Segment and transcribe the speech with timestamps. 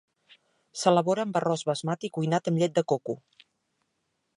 [0.83, 3.21] S'elabora amb arròs basmati cuinat amb llet de coco.